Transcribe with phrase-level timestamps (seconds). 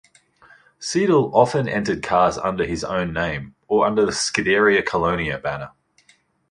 [0.79, 5.73] Seidel often entered cars under his own name, or under the Scuderia Colonia banner.